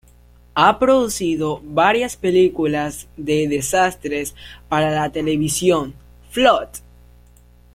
[0.55, 4.33] Ha producido varias películas de desastres
[4.67, 5.93] para la televisión:
[6.31, 6.69] "Flood!